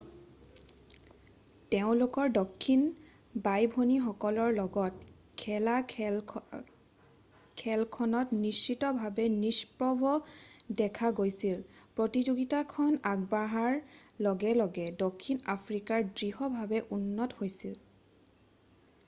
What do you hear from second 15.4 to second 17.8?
Africa দৃঢ়ভাৱে উন্নত হৈছিল